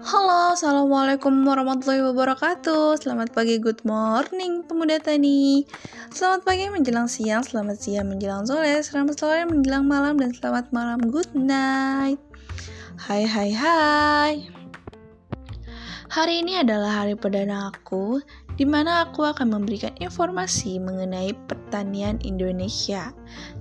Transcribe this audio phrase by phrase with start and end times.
[0.00, 3.04] Halo, Assalamualaikum warahmatullahi wabarakatuh.
[3.04, 5.68] Selamat pagi, good morning pemuda tani.
[6.08, 11.04] Selamat pagi menjelang siang, selamat siang menjelang sore Selamat sore menjelang malam, dan selamat malam,
[11.04, 12.16] good night.
[12.96, 14.32] Hai hai hai.
[16.08, 18.24] Hari ini adalah hari perdana aku
[18.56, 23.12] di mana aku akan memberikan informasi mengenai pertanian Indonesia.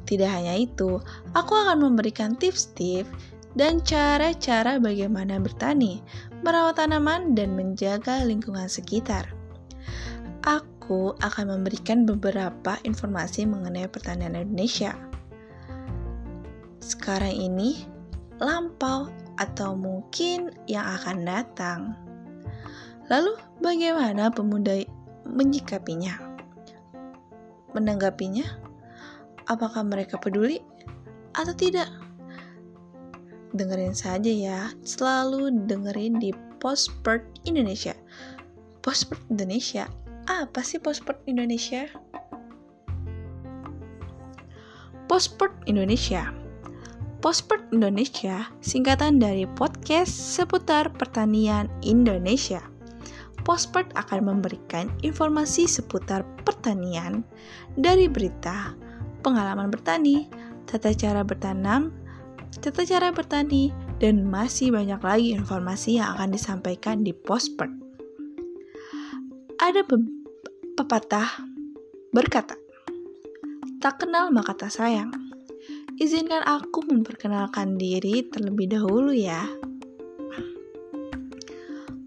[0.08, 1.04] Tidak hanya itu,
[1.36, 3.12] aku akan memberikan tips-tips
[3.58, 6.06] dan cara-cara bagaimana bertani,
[6.42, 9.32] merawat tanaman, dan menjaga lingkungan sekitar.
[10.48, 14.96] Aku akan memberikan beberapa informasi mengenai pertanian Indonesia.
[16.80, 17.84] Sekarang ini,
[18.40, 21.80] lampau, atau mungkin yang akan datang.
[23.08, 24.80] Lalu, bagaimana pemuda
[25.28, 26.20] menyikapinya?
[27.72, 28.46] Menanggapinya?
[29.50, 30.62] Apakah mereka peduli
[31.34, 31.90] atau tidak?
[33.54, 34.60] Dengerin saja ya.
[34.86, 37.96] Selalu dengerin di Postpert Indonesia.
[38.84, 39.88] Postpert Indonesia?
[40.30, 41.88] Apa sih Postpert Indonesia?
[45.10, 46.30] Postpert Indonesia.
[47.20, 52.64] Postpert Indonesia singkatan dari podcast seputar pertanian Indonesia.
[53.44, 57.26] Postpert akan memberikan informasi seputar pertanian
[57.76, 58.78] dari berita,
[59.26, 60.30] pengalaman bertani,
[60.70, 61.92] tata cara bertanam,
[62.58, 63.70] tata cara bertani,
[64.02, 67.70] dan masih banyak lagi informasi yang akan disampaikan di Postpert.
[69.62, 69.86] Ada
[70.80, 71.46] pepatah
[72.10, 72.58] berkata,
[73.78, 75.14] tak kenal maka tak sayang.
[76.00, 79.44] Izinkan aku memperkenalkan diri terlebih dahulu ya.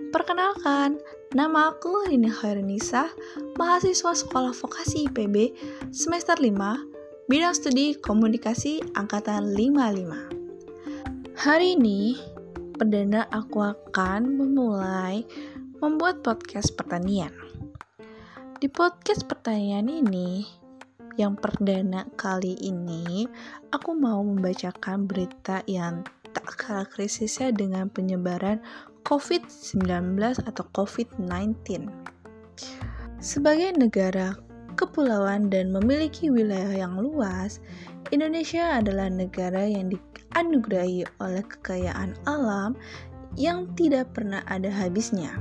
[0.08, 0.96] Perkenalkan,
[1.36, 3.12] nama aku Rini Khairunisa,
[3.60, 5.52] mahasiswa Sekolah Vokasi IPB
[5.92, 6.91] semester 5
[7.31, 11.39] Bidang Studi Komunikasi Angkatan 55.
[11.39, 12.19] Hari ini,
[12.75, 15.23] perdana aku akan memulai
[15.78, 17.31] membuat podcast pertanian.
[18.59, 20.43] Di podcast pertanian ini,
[21.15, 23.31] yang perdana kali ini,
[23.71, 26.03] aku mau membacakan berita yang
[26.34, 28.59] tak kalah krisisnya dengan penyebaran
[29.06, 31.87] COVID-19 atau COVID-19.
[33.22, 34.34] Sebagai negara
[34.82, 37.62] kepulauan dan memiliki wilayah yang luas,
[38.10, 42.75] Indonesia adalah negara yang dianugerahi oleh kekayaan alam
[43.38, 45.38] yang tidak pernah ada habisnya.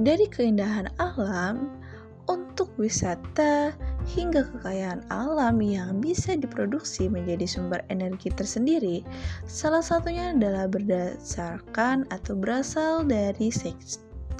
[0.00, 1.76] Dari keindahan alam
[2.24, 3.76] untuk wisata
[4.08, 9.04] hingga kekayaan alam yang bisa diproduksi menjadi sumber energi tersendiri,
[9.44, 13.52] salah satunya adalah berdasarkan atau berasal dari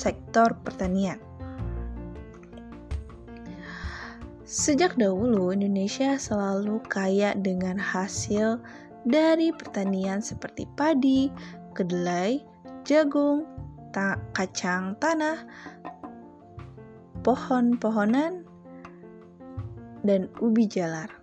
[0.00, 1.29] sektor pertanian.
[4.50, 8.58] Sejak dahulu, Indonesia selalu kaya dengan hasil
[9.06, 11.30] dari pertanian seperti padi,
[11.70, 12.42] kedelai,
[12.82, 13.46] jagung,
[13.94, 15.46] ta kacang tanah,
[17.22, 18.42] pohon-pohonan,
[20.02, 21.14] dan ubi jalar.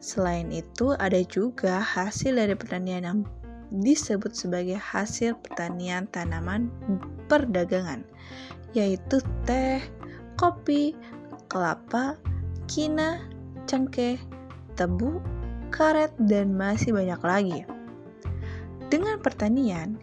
[0.00, 3.20] Selain itu, ada juga hasil dari pertanian yang
[3.68, 6.72] disebut sebagai hasil pertanian tanaman
[7.28, 8.08] perdagangan,
[8.72, 9.84] yaitu teh,
[10.40, 10.96] kopi,
[11.46, 12.18] kelapa,
[12.70, 13.22] kina,
[13.66, 14.18] cengkeh,
[14.74, 15.18] tebu,
[15.70, 17.60] karet, dan masih banyak lagi.
[18.86, 19.98] Dengan pertanian,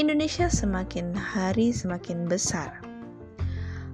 [0.00, 2.80] Indonesia semakin hari semakin besar.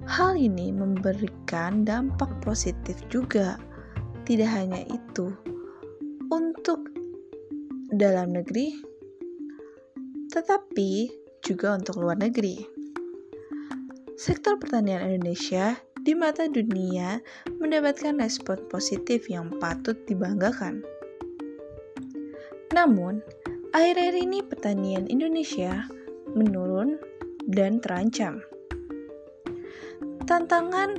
[0.07, 3.59] Hal ini memberikan dampak positif juga.
[4.23, 5.31] Tidak hanya itu,
[6.31, 6.87] untuk
[7.91, 8.75] dalam negeri,
[10.31, 11.07] tetapi
[11.39, 12.59] juga untuk luar negeri.
[14.19, 17.19] Sektor pertanian Indonesia di mata dunia
[17.59, 20.79] mendapatkan respon positif yang patut dibanggakan.
[22.71, 23.19] Namun,
[23.75, 25.83] akhir-akhir ini pertanian Indonesia
[26.31, 26.95] menurun
[27.51, 28.39] dan terancam.
[30.23, 30.95] Tantangan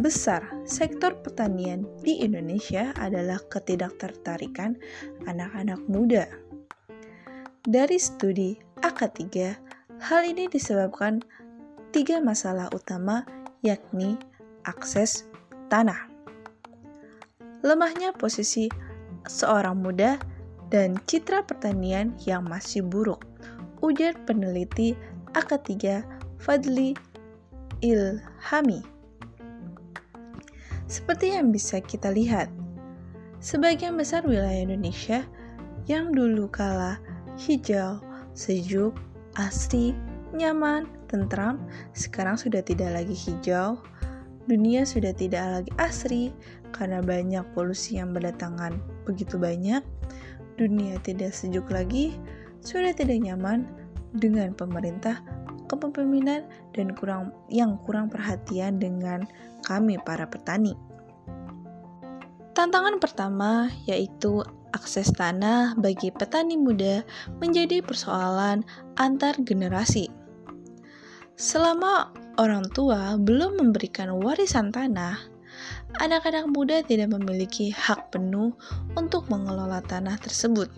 [0.00, 4.80] besar sektor pertanian di Indonesia adalah ketidaktertarikan
[5.28, 6.24] anak-anak muda.
[7.68, 9.28] Dari studi AK3,
[10.08, 11.20] hal ini disebabkan
[11.92, 14.18] tiga masalah utama yakni
[14.66, 15.26] akses
[15.70, 16.10] tanah.
[17.62, 18.66] Lemahnya posisi
[19.26, 20.18] seorang muda
[20.66, 23.22] dan citra pertanian yang masih buruk.
[23.82, 24.98] Ujar peneliti
[25.34, 26.02] AK3
[26.42, 26.94] Fadli
[27.82, 28.82] Ilhami.
[30.90, 32.50] Seperti yang bisa kita lihat,
[33.38, 35.22] sebagian besar wilayah Indonesia
[35.86, 36.98] yang dulu kala
[37.38, 38.02] hijau,
[38.34, 38.94] sejuk,
[39.38, 39.96] asri,
[40.34, 41.60] nyaman, tentram,
[41.92, 43.76] sekarang sudah tidak lagi hijau.
[44.48, 46.24] Dunia sudah tidak lagi asri
[46.74, 49.84] karena banyak polusi yang berdatangan begitu banyak.
[50.56, 52.16] Dunia tidak sejuk lagi,
[52.64, 53.68] sudah tidak nyaman
[54.16, 55.22] dengan pemerintah
[55.70, 56.44] kepemimpinan
[56.76, 59.24] dan kurang yang kurang perhatian dengan
[59.64, 60.74] kami para petani.
[62.52, 64.44] Tantangan pertama yaitu
[64.76, 67.00] akses tanah bagi petani muda
[67.40, 68.64] menjadi persoalan
[69.00, 70.21] antar generasi.
[71.42, 75.18] Selama orang tua belum memberikan warisan tanah,
[75.98, 78.54] anak-anak muda tidak memiliki hak penuh
[78.94, 80.70] untuk mengelola tanah tersebut.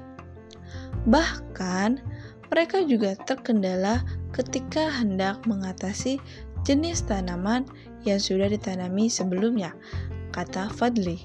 [1.05, 2.00] Bahkan,
[2.49, 6.16] mereka juga terkendala ketika hendak mengatasi
[6.64, 7.69] jenis tanaman
[8.08, 9.76] yang sudah ditanami sebelumnya,
[10.32, 11.20] kata Fadli.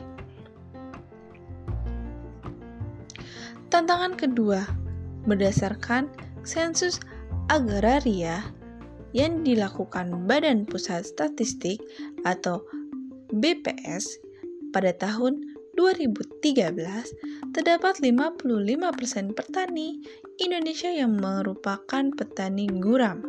[3.71, 4.67] Tantangan kedua,
[5.23, 6.11] berdasarkan
[6.43, 6.99] sensus
[7.47, 8.58] agraria
[9.15, 11.81] yang dilakukan Badan Pusat Statistik
[12.25, 12.61] atau
[13.33, 14.19] BPS
[14.69, 15.41] pada tahun
[15.79, 16.75] 2013,
[17.55, 20.03] terdapat 55% petani
[20.43, 23.23] Indonesia yang merupakan petani guram.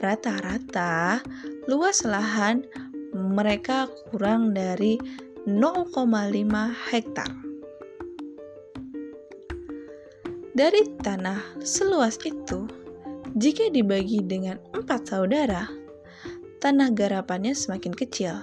[0.00, 1.20] Rata-rata
[1.68, 2.64] luas lahan
[3.12, 4.96] mereka kurang dari
[5.44, 5.92] 0,5
[6.90, 7.30] hektar.
[10.56, 12.64] Dari tanah seluas itu,
[13.36, 15.68] jika dibagi dengan empat saudara,
[16.64, 18.40] tanah garapannya semakin kecil.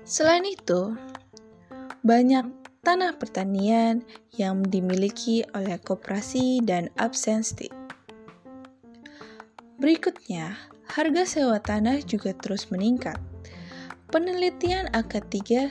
[0.00, 0.96] Selain itu,
[2.00, 2.48] banyak
[2.80, 4.00] tanah pertanian
[4.32, 7.68] yang dimiliki oleh koperasi dan absensi.
[9.76, 10.56] Berikutnya,
[10.88, 13.20] harga sewa tanah juga terus meningkat.
[14.08, 15.68] Penelitian AK3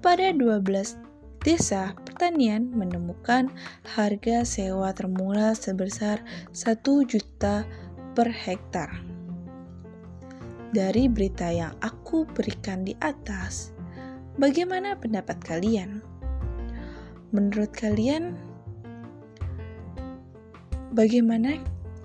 [0.00, 0.96] pada 12
[1.44, 3.50] desa pertanian menemukan
[3.82, 6.22] harga sewa termurah sebesar
[6.54, 7.66] 1 juta
[8.14, 9.02] per hektar.
[10.70, 13.74] Dari berita yang aku berikan di atas,
[14.38, 15.98] bagaimana pendapat kalian?
[17.34, 18.38] Menurut kalian,
[20.94, 21.58] bagaimana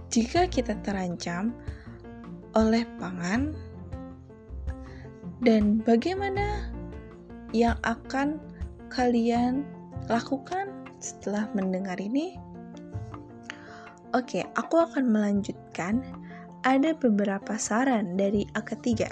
[0.09, 1.53] jika kita terancam
[2.57, 3.53] oleh pangan?
[5.45, 6.73] Dan bagaimana
[7.53, 8.41] yang akan
[8.89, 9.76] kalian
[10.07, 10.71] lakukan
[11.03, 12.39] setelah mendengar ini?
[14.15, 16.01] Oke, aku akan melanjutkan.
[16.65, 19.07] Ada beberapa saran dari AK3.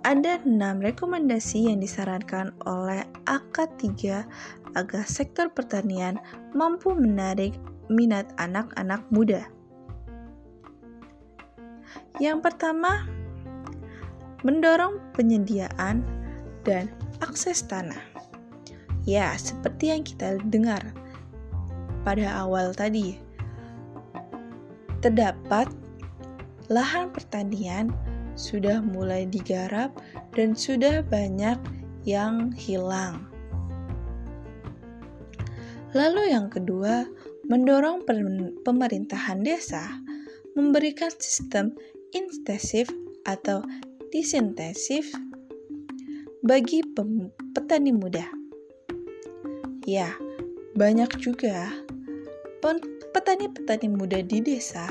[0.00, 3.88] Ada enam rekomendasi yang disarankan oleh AK3
[4.74, 6.16] agar sektor pertanian
[6.56, 7.56] mampu menarik
[7.92, 9.44] minat anak-anak muda.
[12.20, 13.08] Yang pertama,
[14.44, 16.04] mendorong penyediaan
[16.64, 16.92] dan
[17.24, 18.09] akses tanah.
[19.10, 20.94] Ya, seperti yang kita dengar
[22.06, 23.18] pada awal tadi,
[25.02, 25.66] terdapat
[26.70, 27.90] lahan pertanian
[28.38, 29.90] sudah mulai digarap
[30.38, 31.58] dan sudah banyak
[32.06, 33.26] yang hilang.
[35.90, 37.02] Lalu yang kedua,
[37.50, 38.06] mendorong
[38.62, 39.90] pemerintahan desa
[40.54, 41.74] memberikan sistem
[42.14, 42.86] intensif
[43.26, 43.58] atau
[44.14, 45.10] disintensif
[46.46, 46.86] bagi
[47.50, 48.39] petani muda
[49.90, 50.14] Ya,
[50.78, 51.74] banyak juga
[53.10, 54.86] petani-petani muda di desa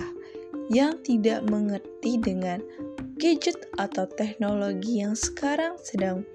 [0.67, 2.59] yang tidak mengerti dengan
[3.15, 6.27] gadget atau teknologi yang sekarang sedang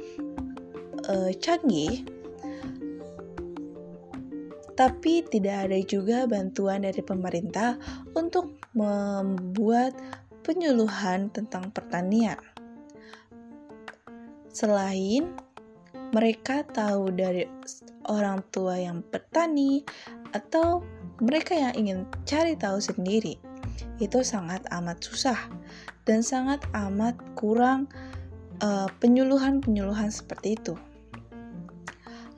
[1.13, 2.09] uh, canggih,
[4.73, 7.77] tapi tidak ada juga bantuan dari pemerintah
[8.17, 9.93] untuk membuat
[10.41, 12.41] penyuluhan tentang pertanian.
[14.57, 15.37] Selain
[16.17, 17.45] mereka tahu dari
[18.09, 19.85] orang tua yang petani
[20.35, 20.83] atau
[21.23, 23.39] mereka yang ingin cari tahu sendiri.
[24.03, 25.39] Itu sangat amat susah
[26.05, 27.87] dan sangat amat kurang
[28.63, 30.75] uh, penyuluhan-penyuluhan seperti itu.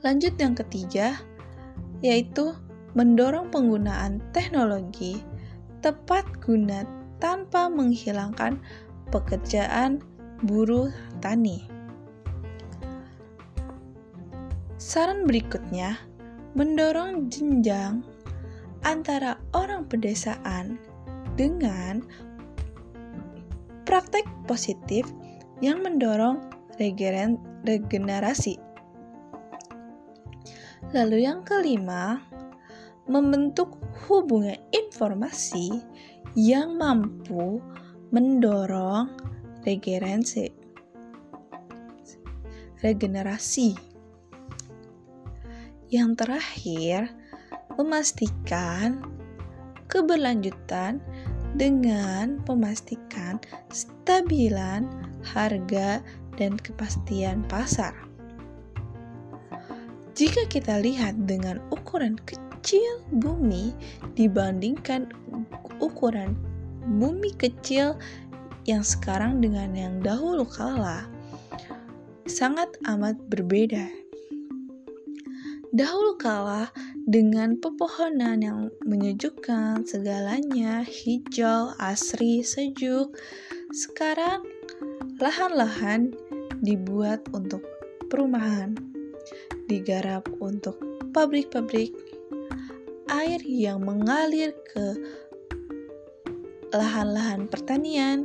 [0.05, 1.17] Lanjut yang ketiga,
[2.05, 2.53] yaitu
[2.93, 5.21] mendorong penggunaan teknologi
[5.81, 6.85] tepat guna
[7.17, 8.61] tanpa menghilangkan
[9.09, 10.01] pekerjaan
[10.45, 11.76] buruh tani.
[14.87, 15.99] Saran berikutnya,
[16.55, 18.07] mendorong jenjang
[18.87, 20.79] antara orang pedesaan
[21.35, 21.99] dengan
[23.83, 25.03] praktek positif
[25.59, 26.39] yang mendorong
[26.79, 28.55] regenerasi.
[30.95, 32.23] Lalu yang kelima,
[33.11, 33.75] membentuk
[34.07, 35.83] hubungan informasi
[36.31, 37.59] yang mampu
[38.15, 39.11] mendorong
[39.67, 40.55] regenerasi.
[42.79, 43.86] Regenerasi
[45.87, 47.11] yang terakhir,
[47.77, 48.99] memastikan
[49.87, 50.99] keberlanjutan
[51.55, 53.39] dengan memastikan
[53.71, 54.85] stabilan
[55.23, 56.03] harga
[56.35, 57.95] dan kepastian pasar.
[60.17, 63.71] Jika kita lihat dengan ukuran kecil bumi
[64.17, 65.07] dibandingkan
[65.77, 66.33] ukuran
[66.97, 67.93] bumi kecil
[68.65, 71.05] yang sekarang dengan yang dahulu kala
[72.27, 74.06] sangat amat berbeda.
[75.75, 76.71] Dahulu kala
[77.03, 83.11] dengan pepohonan yang menyejukkan segalanya, hijau, asri, sejuk.
[83.75, 84.47] Sekarang
[85.19, 86.15] lahan-lahan
[86.63, 87.67] dibuat untuk
[88.07, 88.79] perumahan,
[89.67, 90.79] digarap untuk
[91.11, 91.91] pabrik-pabrik,
[93.11, 94.95] air yang mengalir ke
[96.71, 98.23] lahan-lahan pertanian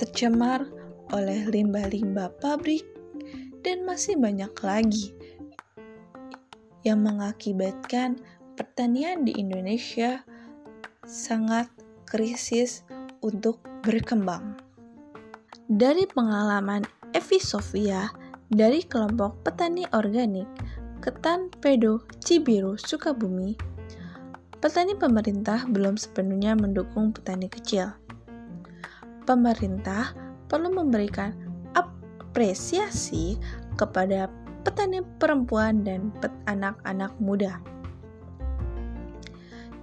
[0.00, 0.64] tercemar
[1.12, 2.88] oleh limbah-limbah pabrik
[3.60, 5.12] dan masih banyak lagi
[6.86, 8.20] yang mengakibatkan
[8.56, 10.24] pertanian di Indonesia
[11.04, 11.68] sangat
[12.08, 12.84] krisis
[13.24, 14.58] untuk berkembang.
[15.70, 16.82] Dari pengalaman
[17.14, 18.10] Evi Sofia
[18.50, 20.46] dari kelompok petani organik
[21.00, 23.54] Ketan Pedo Cibiru Sukabumi,
[24.58, 27.94] petani pemerintah belum sepenuhnya mendukung petani kecil
[29.30, 30.10] pemerintah
[30.50, 31.30] perlu memberikan
[31.78, 33.38] apresiasi
[33.78, 34.26] kepada
[34.60, 36.12] petani perempuan dan
[36.46, 37.60] anak-anak muda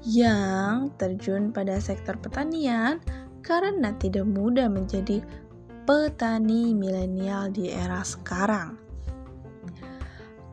[0.07, 3.03] yang terjun pada sektor pertanian
[3.43, 5.19] karena tidak mudah menjadi
[5.83, 8.79] petani milenial di era sekarang.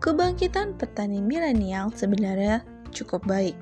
[0.03, 3.55] Kebangkitan petani milenial sebenarnya cukup baik.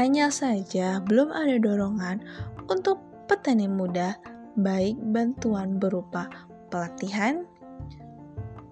[0.00, 2.24] Hanya saja belum ada dorongan
[2.72, 4.16] untuk petani muda
[4.56, 6.28] baik bantuan berupa
[6.72, 7.44] pelatihan,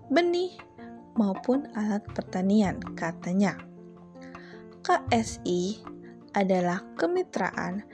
[0.09, 0.57] benih,
[1.19, 3.59] maupun alat pertanian, katanya.
[4.85, 5.83] KSI
[6.35, 7.85] adalah kemitraan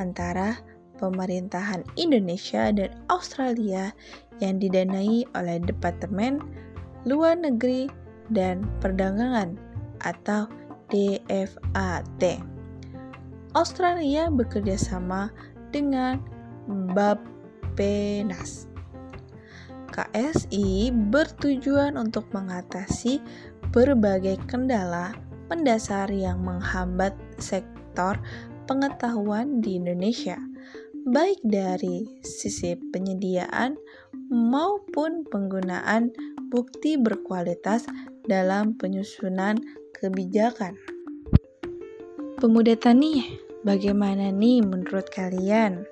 [0.00, 0.58] antara
[0.98, 3.92] pemerintahan Indonesia dan Australia
[4.42, 6.40] yang didanai oleh Departemen
[7.04, 7.86] Luar Negeri
[8.32, 9.60] dan Perdagangan
[10.02, 10.48] atau
[10.88, 12.22] DFAT.
[13.54, 15.30] Australia bekerja sama
[15.70, 16.18] dengan
[16.96, 18.73] Bappenas.
[19.94, 23.22] KSI bertujuan untuk mengatasi
[23.70, 25.14] berbagai kendala
[25.46, 28.18] mendasar yang menghambat sektor
[28.66, 30.34] pengetahuan di Indonesia,
[31.06, 33.78] baik dari sisi penyediaan
[34.34, 36.10] maupun penggunaan
[36.50, 37.86] bukti berkualitas
[38.26, 39.62] dalam penyusunan
[39.94, 40.74] kebijakan.
[42.42, 45.86] Pemuda tani, bagaimana nih menurut kalian?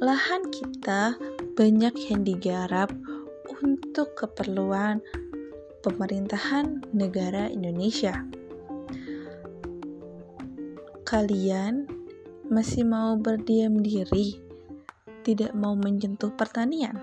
[0.00, 1.12] lahan kita
[1.54, 2.90] banyak yang digarap
[3.60, 5.02] untuk keperluan
[5.80, 8.24] pemerintahan negara Indonesia.
[11.02, 11.90] Kalian
[12.46, 14.38] masih mau berdiam diri,
[15.26, 16.94] tidak mau menyentuh pertanian?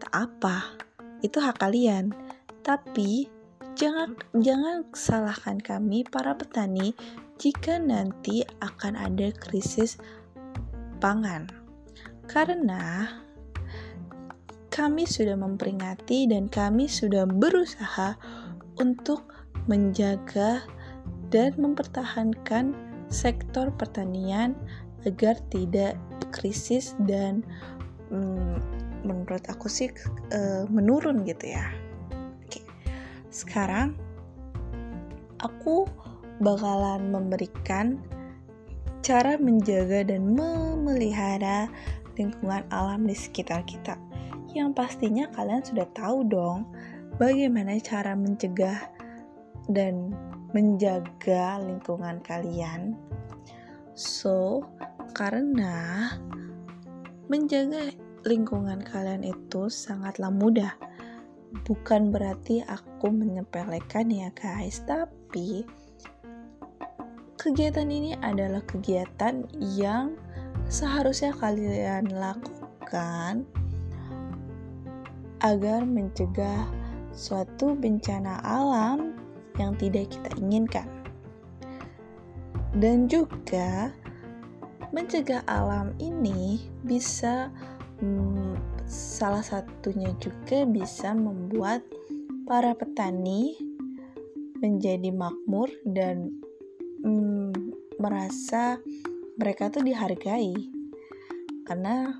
[0.00, 0.72] Tak apa,
[1.20, 2.16] itu hak kalian.
[2.64, 3.28] Tapi
[3.76, 6.96] jangan jangan salahkan kami para petani
[7.36, 10.00] jika nanti akan ada krisis
[10.98, 11.55] pangan.
[12.26, 13.06] Karena
[14.70, 18.18] kami sudah memperingati dan kami sudah berusaha
[18.76, 19.32] untuk
[19.66, 20.60] menjaga
[21.32, 22.76] dan mempertahankan
[23.08, 24.52] sektor pertanian
[25.06, 25.96] agar tidak
[26.34, 27.40] krisis dan
[28.10, 28.58] mm,
[29.06, 29.88] menurut aku sih
[30.34, 31.70] e, menurun gitu ya.
[32.44, 32.60] Oke.
[33.30, 33.94] Sekarang
[35.40, 35.86] aku
[36.42, 38.02] bakalan memberikan
[39.00, 41.70] cara menjaga dan memelihara
[42.16, 44.00] lingkungan alam di sekitar kita.
[44.56, 46.68] Yang pastinya kalian sudah tahu dong
[47.20, 48.88] bagaimana cara mencegah
[49.68, 50.16] dan
[50.56, 52.96] menjaga lingkungan kalian.
[53.96, 54.64] So,
[55.16, 56.08] karena
[57.26, 57.92] menjaga
[58.24, 60.74] lingkungan kalian itu sangatlah mudah.
[61.64, 65.64] Bukan berarti aku menyepelekan ya guys, tapi
[67.40, 70.18] kegiatan ini adalah kegiatan yang
[70.66, 73.46] seharusnya kalian lakukan
[75.44, 76.66] agar mencegah
[77.14, 79.14] suatu bencana alam
[79.56, 80.88] yang tidak kita inginkan.
[82.76, 83.88] Dan juga
[84.92, 87.48] mencegah alam ini bisa
[88.00, 91.80] hmm, salah satunya juga bisa membuat
[92.44, 93.56] para petani
[94.60, 96.36] menjadi makmur dan
[97.00, 97.52] hmm,
[97.96, 98.80] merasa
[99.36, 100.72] mereka tuh dihargai.
[101.68, 102.16] Karena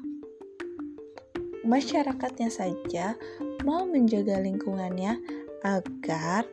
[1.67, 3.19] masyarakatnya saja
[3.67, 5.19] mau menjaga lingkungannya
[5.67, 6.47] agar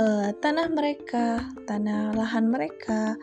[0.00, 3.18] uh, tanah mereka, tanah lahan mereka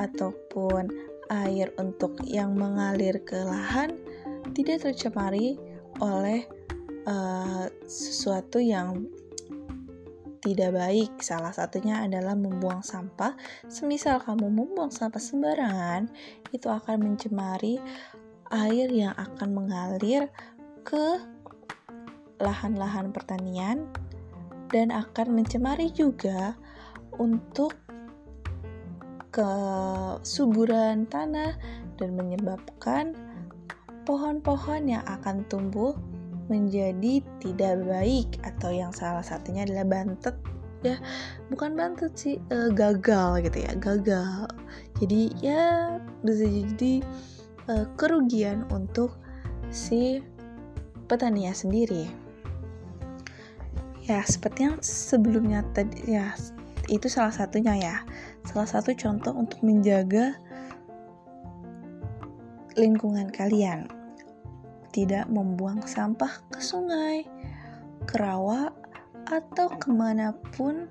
[0.00, 0.88] ataupun
[1.28, 3.98] air untuk yang mengalir ke lahan
[4.54, 5.58] tidak tercemari
[5.98, 6.46] oleh
[7.08, 9.08] uh, sesuatu yang
[10.40, 11.20] tidak baik.
[11.20, 13.36] Salah satunya adalah membuang sampah.
[13.66, 16.08] Semisal kamu membuang sampah sembarangan,
[16.52, 17.80] itu akan mencemari
[18.50, 20.30] air yang akan mengalir
[20.86, 21.18] ke
[22.38, 23.90] lahan-lahan pertanian
[24.70, 26.54] dan akan mencemari juga
[27.16, 27.74] untuk
[29.32, 31.56] kesuburan tanah
[31.96, 33.16] dan menyebabkan
[34.06, 35.92] pohon-pohon yang akan tumbuh
[36.46, 40.36] menjadi tidak baik atau yang salah satunya adalah bantet
[40.82, 40.96] ya.
[41.50, 44.50] Bukan bantet sih uh, gagal gitu ya gagal.
[45.02, 47.02] Jadi ya bisa jadi
[47.70, 49.18] uh, kerugian untuk
[49.72, 50.22] si
[51.10, 52.06] petani sendiri.
[54.06, 56.34] Ya seperti yang sebelumnya tadi ya
[56.86, 57.96] itu salah satunya ya.
[58.46, 60.38] Salah satu contoh untuk menjaga
[62.76, 63.88] lingkungan kalian
[64.96, 67.28] tidak membuang sampah ke sungai,
[68.08, 68.72] ke rawa,
[69.28, 70.88] atau ke mana pun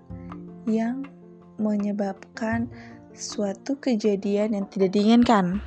[0.70, 1.10] yang
[1.58, 2.70] menyebabkan
[3.18, 5.58] suatu kejadian yang tidak diinginkan.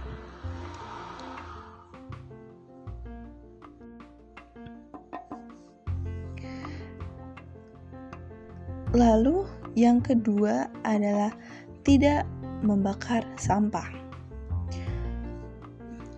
[8.95, 11.35] Lalu, yang kedua adalah
[11.83, 12.23] tidak
[12.63, 13.91] membakar sampah.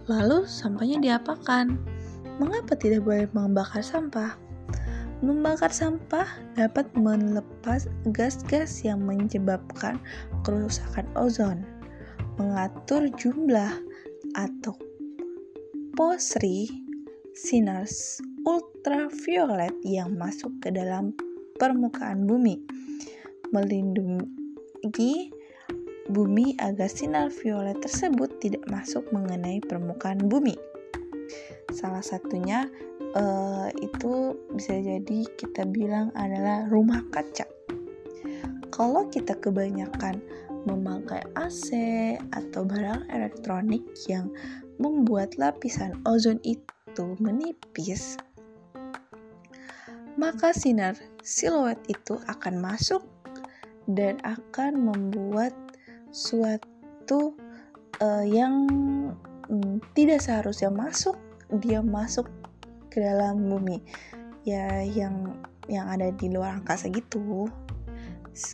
[0.05, 1.90] Lalu, sampahnya diapakan?
[2.41, 4.33] Mengapa tidak boleh membakar sampah?
[5.21, 6.25] Membakar sampah
[6.57, 7.85] dapat melepas
[8.17, 10.01] gas-gas yang menyebabkan
[10.41, 11.61] kerusakan ozon,
[12.41, 13.77] mengatur jumlah
[14.33, 14.73] atau
[15.93, 16.73] posri
[17.37, 17.85] sinar
[18.49, 21.13] ultraviolet yang masuk ke dalam
[21.61, 22.57] permukaan bumi,
[23.53, 25.29] melindungi
[26.09, 30.70] bumi agar sinar violet tersebut tidak masuk mengenai permukaan bumi.
[31.71, 32.67] Salah satunya
[33.15, 37.47] uh, itu bisa jadi kita bilang adalah rumah kaca.
[38.71, 40.23] Kalau kita kebanyakan
[40.67, 41.71] memakai AC
[42.35, 44.28] atau barang elektronik yang
[44.83, 48.21] membuat lapisan ozon itu menipis,
[50.21, 53.04] maka sinar siluet itu akan masuk
[53.89, 55.52] dan akan membuat
[56.11, 57.35] suatu
[58.02, 58.67] uh, yang
[59.49, 61.17] um, tidak seharusnya masuk
[61.58, 62.30] dia masuk
[62.93, 63.82] ke dalam bumi.
[64.47, 65.34] Ya yang
[65.67, 67.50] yang ada di luar angkasa gitu.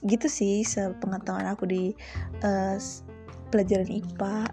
[0.08, 1.92] Gitu sih sepengetahuan aku di
[2.40, 2.80] uh,
[3.52, 4.48] pelajaran IPA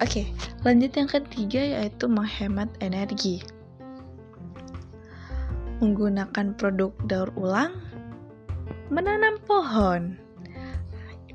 [0.00, 0.26] oke okay,
[0.64, 3.44] lanjut yang ketiga yaitu menghemat energi.
[5.84, 7.76] Menggunakan produk daur ulang
[8.88, 10.16] menanam pohon.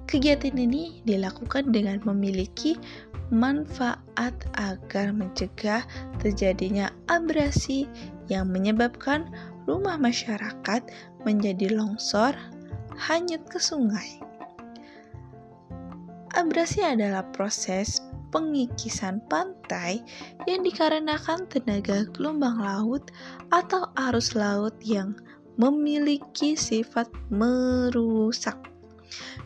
[0.06, 2.78] Kegiatan ini dilakukan dengan memiliki
[3.34, 5.86] manfaat agar mencegah
[6.22, 7.90] terjadinya abrasi
[8.30, 9.30] yang menyebabkan
[9.66, 10.82] rumah masyarakat
[11.26, 12.38] menjadi longsor
[12.96, 14.22] hanyut ke sungai.
[16.36, 18.04] Abrasi adalah proses
[18.36, 20.04] pengikisan pantai
[20.44, 23.08] yang dikarenakan tenaga gelombang laut
[23.56, 25.16] atau arus laut yang
[25.56, 28.60] memiliki sifat merusak.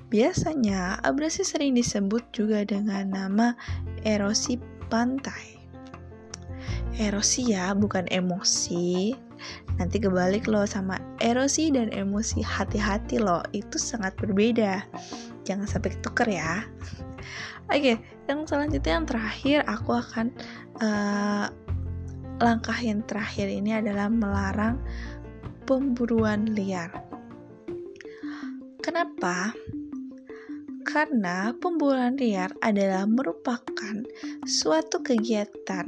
[0.10, 3.48] Biasanya, abrasi sering disebut juga dengan nama
[4.02, 4.58] erosi
[4.90, 5.62] pantai.
[6.98, 9.14] Erosi ya, bukan emosi.
[9.78, 14.84] Nanti kebalik loh sama erosi dan emosi hati-hati loh, itu sangat berbeda.
[15.46, 16.66] Jangan sampai ketuker ya.
[17.70, 20.34] Oke, yang selanjutnya yang terakhir aku akan
[20.82, 21.54] uh,
[22.42, 24.82] langkah yang terakhir ini adalah melarang
[25.70, 26.90] pemburuan liar.
[28.82, 29.54] Kenapa?
[30.90, 34.02] Karena pemburuan liar adalah merupakan
[34.50, 35.86] suatu kegiatan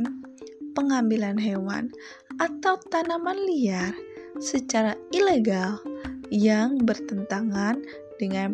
[0.78, 1.90] pengambilan hewan
[2.38, 3.98] atau tanaman liar
[4.38, 5.82] secara ilegal
[6.30, 7.82] yang bertentangan
[8.22, 8.54] dengan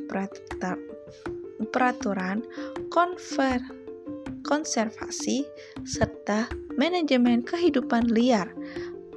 [1.67, 2.39] peraturan
[2.95, 3.59] konver,
[4.47, 5.43] konservasi
[5.83, 6.47] serta
[6.79, 8.47] manajemen kehidupan liar.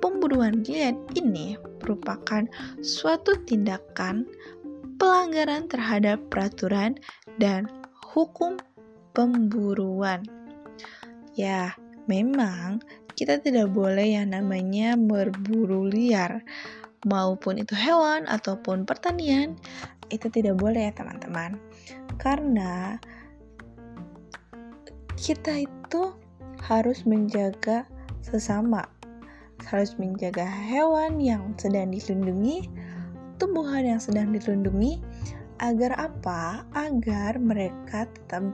[0.02, 2.42] Pemburuan liar ini merupakan
[2.82, 4.26] suatu tindakan
[5.00, 7.00] pelanggaran terhadap peraturan
[7.40, 7.64] dan
[8.12, 8.60] hukum
[9.16, 10.20] pemburuan.
[11.32, 11.72] Ya,
[12.04, 12.84] memang
[13.16, 16.44] kita tidak boleh yang namanya berburu liar,
[17.08, 19.56] maupun itu hewan ataupun pertanian,
[20.12, 21.56] itu tidak boleh ya teman-teman.
[22.20, 23.00] Karena
[25.16, 26.12] kita itu
[26.60, 27.88] harus menjaga
[28.20, 28.84] sesama,
[29.64, 32.68] harus menjaga hewan yang sedang dilindungi,
[33.40, 35.00] tumbuhan yang sedang dilindungi,
[35.60, 36.64] Agar apa?
[36.72, 38.48] Agar mereka tetap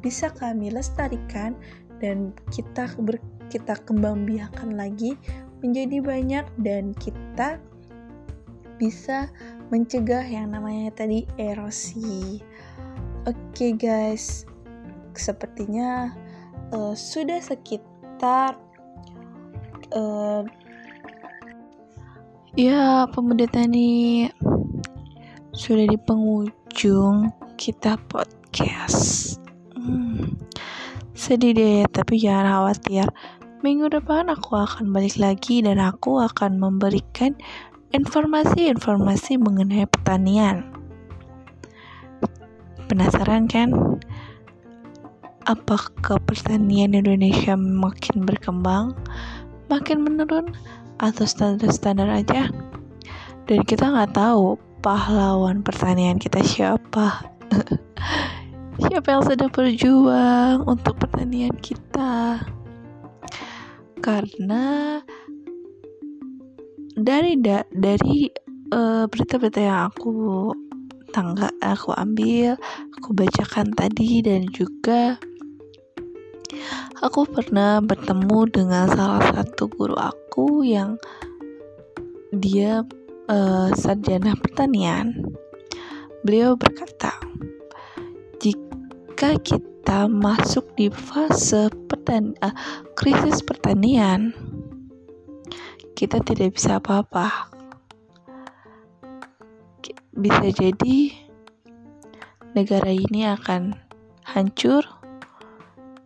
[0.00, 1.52] bisa kami lestarikan
[2.00, 3.20] dan kita ber,
[3.52, 5.12] kita kembang biakan lagi
[5.60, 7.60] menjadi banyak dan kita
[8.80, 9.28] bisa
[9.68, 12.40] mencegah yang namanya tadi erosi.
[13.28, 14.48] Oke okay guys,
[15.12, 16.16] sepertinya
[16.72, 18.56] uh, sudah sekitar
[19.92, 20.48] uh,
[22.58, 24.26] ya pemuda tani
[25.54, 29.38] sudah di penghujung kita podcast.
[29.78, 30.34] Hmm,
[31.14, 33.06] sedih deh, tapi jangan khawatir.
[33.62, 37.38] Minggu depan aku akan balik lagi dan aku akan memberikan
[37.94, 40.66] informasi-informasi mengenai pertanian.
[42.90, 43.70] Penasaran kan?
[45.46, 48.98] Apakah pertanian Indonesia makin berkembang,
[49.70, 50.50] makin menurun,
[50.98, 52.50] atau standar-standar aja?
[53.48, 57.32] Dan kita nggak tahu pahlawan pertanian kita siapa.
[58.78, 62.38] siapa yang sedang berjuang untuk pertanian kita
[63.98, 65.02] karena
[66.94, 68.30] dari da, dari
[68.70, 70.50] uh, berita-berita yang aku
[71.10, 72.54] tangga aku ambil
[72.94, 75.18] aku bacakan tadi dan juga
[77.04, 80.96] aku pernah bertemu dengan salah satu guru aku yang
[82.34, 82.84] dia
[83.30, 85.12] uh, sarjana pertanian
[86.24, 87.14] beliau berkata
[88.38, 92.54] jika kita masuk di fase pertan uh,
[92.94, 94.30] krisis pertanian,
[95.98, 97.50] kita tidak bisa apa-apa.
[100.14, 101.14] Bisa jadi
[102.54, 103.74] negara ini akan
[104.22, 104.86] hancur,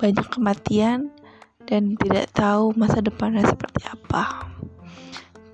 [0.02, 1.14] banyak kematian,
[1.70, 4.50] dan tidak tahu masa depannya seperti apa.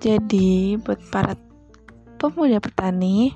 [0.01, 1.37] Jadi, buat para
[2.17, 3.31] pemuda petani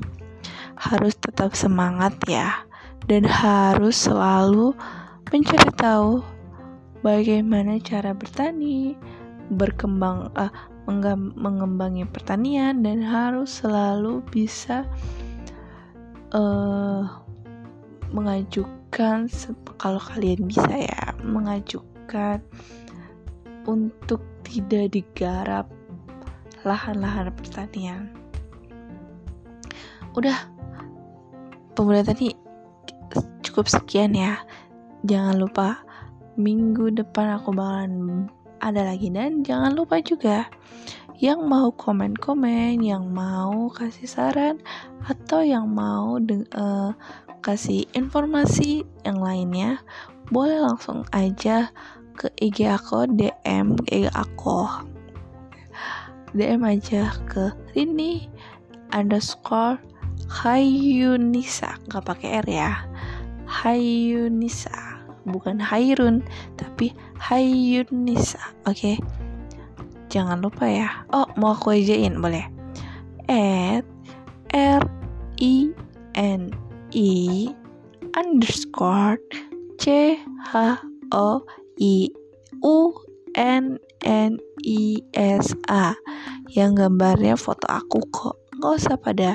[0.74, 2.66] harus tetap semangat ya
[3.08, 4.76] dan harus selalu
[5.32, 6.20] mencari tahu
[7.04, 8.96] bagaimana cara bertani,
[9.54, 10.52] berkembang uh,
[11.40, 14.84] mengembangi pertanian dan harus selalu bisa
[16.36, 17.08] uh,
[18.12, 18.83] mengajukan
[19.82, 22.38] kalau kalian bisa ya mengajukan
[23.66, 25.66] untuk tidak digarap
[26.62, 28.14] lahan-lahan pertanian.
[30.14, 30.46] Udah
[31.74, 32.38] pemuda tadi
[33.42, 34.38] cukup sekian ya.
[35.04, 35.82] Jangan lupa
[36.38, 38.26] minggu depan aku bakalan
[38.64, 40.48] ada lagi dan jangan lupa juga
[41.22, 44.60] yang mau komen-komen, yang mau kasih saran
[45.08, 46.20] atau yang mau
[46.58, 46.92] uh,
[47.44, 49.84] kasih informasi yang lainnya,
[50.32, 51.76] boleh langsung aja
[52.16, 54.66] ke IG aku DM IG aku.
[56.34, 58.32] DM aja ke Rini
[58.96, 59.78] underscore
[60.32, 62.72] Hayunisa nggak pakai R ya.
[63.46, 66.24] Hayunisa bukan Hairun
[66.56, 68.74] tapi Hayunisa oke?
[68.74, 68.98] Okay?
[70.14, 71.10] jangan lupa ya.
[71.10, 72.46] Oh mau aku ajain boleh?
[73.26, 73.82] At
[74.54, 74.84] R
[75.42, 75.74] I
[76.14, 76.54] N
[76.94, 77.12] I
[78.84, 79.18] underscore
[79.80, 80.20] C
[80.52, 80.80] H
[81.12, 81.44] O
[81.80, 82.10] I
[82.64, 82.94] U
[83.36, 84.32] N N
[84.64, 85.96] I S A.
[86.52, 88.36] Yang gambarnya foto aku kok.
[88.60, 89.30] Nggak usah pada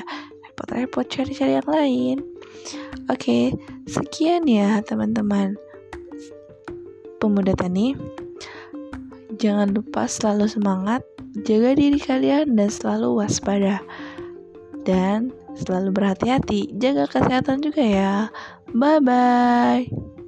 [0.45, 2.17] repot-repot cari-cari yang lain.
[3.11, 3.53] Oke,
[3.89, 5.57] sekian ya teman-teman.
[7.19, 7.97] Pemuda tani.
[9.39, 11.03] Jangan lupa selalu semangat,
[11.47, 13.83] jaga diri kalian dan selalu waspada.
[14.83, 18.13] Dan selalu berhati-hati, jaga kesehatan juga ya.
[18.71, 20.18] Bye bye.